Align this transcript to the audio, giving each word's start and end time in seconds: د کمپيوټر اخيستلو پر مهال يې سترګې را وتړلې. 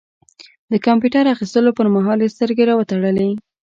د 0.71 0.73
کمپيوټر 0.85 1.23
اخيستلو 1.35 1.71
پر 1.77 1.87
مهال 1.95 2.19
يې 2.23 2.33
سترګې 2.35 2.63
را 2.69 2.73
وتړلې. 2.77 3.29